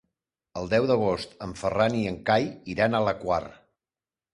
[0.61, 3.43] El deu d'agost en Ferran i en Cai iran a la Quar.